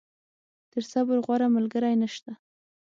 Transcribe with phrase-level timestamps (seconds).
[0.71, 2.31] تر صبر، غوره ملګری نشته.